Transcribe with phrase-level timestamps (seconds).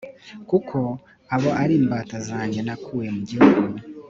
[0.49, 0.77] kuko
[1.35, 3.61] abo ari imbata zanjye nakuye mu gihugu